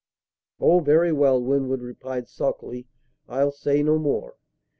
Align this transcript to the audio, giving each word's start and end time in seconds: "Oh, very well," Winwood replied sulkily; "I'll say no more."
"Oh, 0.59 0.79
very 0.79 1.13
well," 1.13 1.39
Winwood 1.39 1.83
replied 1.83 2.27
sulkily; 2.27 2.87
"I'll 3.29 3.51
say 3.51 3.83
no 3.83 3.99
more." 3.99 4.35